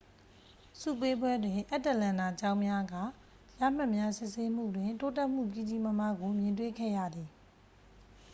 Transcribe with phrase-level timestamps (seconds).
[0.79, 2.93] ဆုပေးပွဲတွင် အတ္တလန်နာကျောင်းများက
[3.59, 7.29] ရမှတ်များစစ်ဆေးမှုတွင် တိုးတက်မှုကြီးကြီးမားမားကို မြင်တွေ့ခဲ့ရသည်